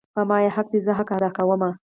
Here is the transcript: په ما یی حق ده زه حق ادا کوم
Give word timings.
په 0.13 0.21
ما 0.29 0.37
یی 0.43 0.49
حق 0.55 0.67
ده 0.73 0.79
زه 0.85 0.91
حق 0.99 1.09
ادا 1.15 1.29
کوم 1.37 1.61